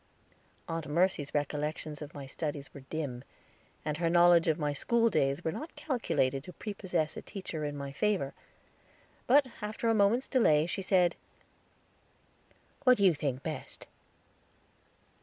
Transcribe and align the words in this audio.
Aunt 0.67 0.87
Mercy's 0.87 1.31
recollections 1.35 2.01
of 2.01 2.15
my 2.15 2.25
studies 2.25 2.73
were 2.73 2.79
dim, 2.89 3.23
and 3.85 3.97
her 3.97 4.09
knowledge 4.09 4.47
of 4.47 4.57
my 4.57 4.73
school 4.73 5.11
days 5.11 5.43
was 5.43 5.53
not 5.53 5.75
calculated 5.75 6.43
to 6.43 6.53
prepossess 6.53 7.15
a 7.17 7.21
teacher 7.21 7.63
in 7.63 7.77
my 7.77 7.91
favor; 7.91 8.33
but 9.27 9.45
after 9.61 9.89
a 9.89 9.93
moment's 9.93 10.27
delay, 10.27 10.65
she 10.65 10.81
said: 10.81 11.15
"What 12.83 12.97
you 12.99 13.13
think 13.13 13.43
best." 13.43 13.85